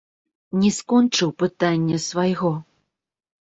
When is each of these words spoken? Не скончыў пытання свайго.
Не 0.61 0.71
скончыў 0.77 1.29
пытання 1.43 2.01
свайго. 2.07 2.51